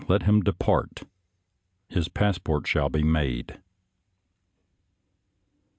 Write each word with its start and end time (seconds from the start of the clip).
Let 0.07 0.23
him 0.23 0.41
depart; 0.41 1.03
his 1.87 2.07
passport 2.07 2.65
shall 2.65 2.89
be 2.89 3.03
made." 3.03 3.59